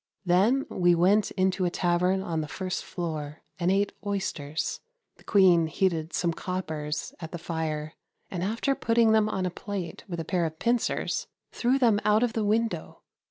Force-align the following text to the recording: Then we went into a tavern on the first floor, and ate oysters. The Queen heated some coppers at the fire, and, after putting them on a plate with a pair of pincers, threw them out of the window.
Then 0.25 0.65
we 0.67 0.95
went 0.95 1.29
into 1.29 1.63
a 1.63 1.69
tavern 1.69 2.23
on 2.23 2.41
the 2.41 2.47
first 2.47 2.83
floor, 2.83 3.43
and 3.59 3.69
ate 3.69 3.93
oysters. 4.03 4.79
The 5.17 5.23
Queen 5.23 5.67
heated 5.67 6.11
some 6.11 6.33
coppers 6.33 7.13
at 7.19 7.31
the 7.31 7.37
fire, 7.37 7.93
and, 8.31 8.41
after 8.41 8.73
putting 8.73 9.11
them 9.11 9.29
on 9.29 9.45
a 9.45 9.51
plate 9.51 10.03
with 10.07 10.19
a 10.19 10.25
pair 10.25 10.47
of 10.47 10.57
pincers, 10.57 11.27
threw 11.51 11.77
them 11.77 11.99
out 12.03 12.23
of 12.23 12.33
the 12.33 12.43
window. 12.43 13.03